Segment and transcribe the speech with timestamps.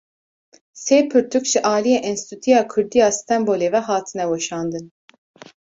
[0.83, 4.85] Sê pirtûk ji aliyê Enstîtuya Kurdî ya Stenbolê ve hatine weşandin.